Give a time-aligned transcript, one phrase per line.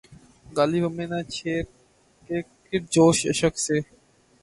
[0.55, 1.63] غالب ہمیں نہ چھیڑ
[2.25, 3.77] کہ پھر جوشِ اشک سے